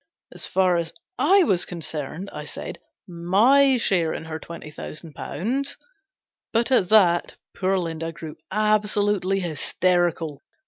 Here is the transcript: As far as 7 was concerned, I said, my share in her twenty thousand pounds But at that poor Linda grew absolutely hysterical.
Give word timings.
As 0.33 0.47
far 0.47 0.77
as 0.77 0.91
7 1.19 1.45
was 1.45 1.63
concerned, 1.63 2.31
I 2.33 2.43
said, 2.45 2.79
my 3.07 3.77
share 3.77 4.15
in 4.15 4.25
her 4.25 4.39
twenty 4.39 4.71
thousand 4.71 5.13
pounds 5.13 5.77
But 6.51 6.71
at 6.71 6.89
that 6.89 7.35
poor 7.55 7.77
Linda 7.77 8.11
grew 8.11 8.35
absolutely 8.49 9.41
hysterical. 9.41 10.41